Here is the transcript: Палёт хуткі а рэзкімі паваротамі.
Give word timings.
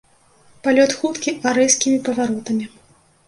Палёт 0.67 0.91
хуткі 1.01 1.31
а 1.45 1.53
рэзкімі 1.59 1.99
паваротамі. 2.07 2.65